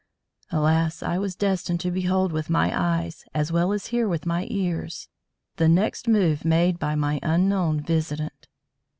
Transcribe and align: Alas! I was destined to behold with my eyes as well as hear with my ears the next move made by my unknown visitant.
Alas! 0.49 1.03
I 1.03 1.19
was 1.19 1.35
destined 1.35 1.79
to 1.81 1.91
behold 1.91 2.31
with 2.31 2.49
my 2.49 2.71
eyes 2.75 3.23
as 3.35 3.51
well 3.51 3.71
as 3.71 3.85
hear 3.93 4.07
with 4.07 4.25
my 4.25 4.47
ears 4.49 5.07
the 5.57 5.69
next 5.69 6.07
move 6.07 6.43
made 6.43 6.79
by 6.79 6.95
my 6.95 7.19
unknown 7.21 7.79
visitant. 7.81 8.47